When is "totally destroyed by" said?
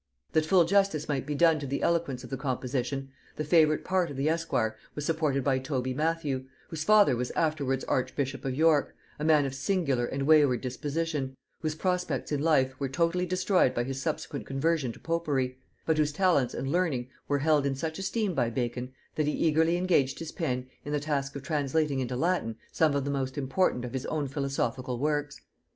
12.89-13.83